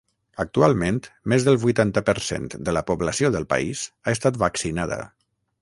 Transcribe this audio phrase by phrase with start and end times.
[0.43, 0.95] Actualment,
[1.33, 5.03] més del vuitanta per cent de la població del país ha estat vaccinada.